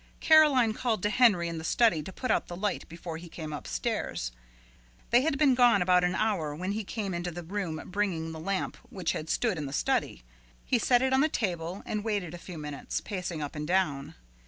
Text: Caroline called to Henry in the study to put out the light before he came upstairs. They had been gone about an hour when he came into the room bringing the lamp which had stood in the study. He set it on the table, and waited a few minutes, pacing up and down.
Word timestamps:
Caroline 0.19 0.73
called 0.73 1.03
to 1.03 1.11
Henry 1.11 1.47
in 1.47 1.59
the 1.59 1.63
study 1.63 2.01
to 2.01 2.11
put 2.11 2.31
out 2.31 2.47
the 2.47 2.55
light 2.55 2.89
before 2.89 3.17
he 3.17 3.29
came 3.29 3.53
upstairs. 3.53 4.31
They 5.11 5.21
had 5.21 5.37
been 5.37 5.53
gone 5.53 5.79
about 5.83 6.03
an 6.03 6.15
hour 6.15 6.55
when 6.55 6.71
he 6.71 6.83
came 6.83 7.13
into 7.13 7.29
the 7.29 7.43
room 7.43 7.79
bringing 7.85 8.31
the 8.31 8.39
lamp 8.39 8.77
which 8.89 9.11
had 9.11 9.29
stood 9.29 9.59
in 9.59 9.67
the 9.67 9.71
study. 9.73 10.23
He 10.65 10.79
set 10.79 11.03
it 11.03 11.13
on 11.13 11.21
the 11.21 11.29
table, 11.29 11.83
and 11.85 12.03
waited 12.03 12.33
a 12.33 12.39
few 12.39 12.57
minutes, 12.57 12.99
pacing 12.99 13.43
up 13.43 13.55
and 13.55 13.67
down. 13.67 14.15